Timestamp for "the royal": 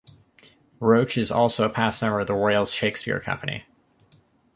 2.25-2.65